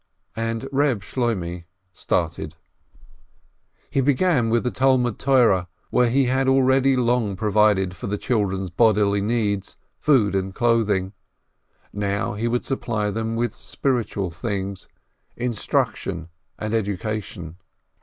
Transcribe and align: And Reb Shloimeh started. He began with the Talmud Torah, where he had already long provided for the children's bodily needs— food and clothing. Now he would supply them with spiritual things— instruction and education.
And 0.35 0.67
Reb 0.71 1.03
Shloimeh 1.03 1.65
started. 1.93 2.55
He 3.91 4.01
began 4.01 4.49
with 4.49 4.63
the 4.63 4.71
Talmud 4.71 5.19
Torah, 5.19 5.67
where 5.91 6.09
he 6.09 6.25
had 6.25 6.47
already 6.47 6.95
long 6.97 7.35
provided 7.35 7.95
for 7.95 8.07
the 8.07 8.17
children's 8.17 8.71
bodily 8.71 9.21
needs— 9.21 9.77
food 9.99 10.33
and 10.33 10.55
clothing. 10.55 11.13
Now 11.93 12.33
he 12.33 12.47
would 12.47 12.65
supply 12.65 13.11
them 13.11 13.35
with 13.35 13.55
spiritual 13.55 14.31
things— 14.31 14.87
instruction 15.47 16.29
and 16.57 16.73
education. 16.73 17.57